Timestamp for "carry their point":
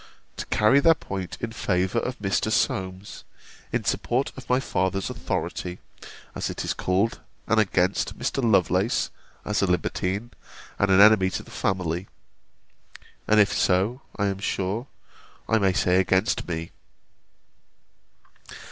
0.47-1.37